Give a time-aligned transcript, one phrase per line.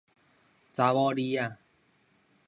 [0.73, 1.57] 查某李仔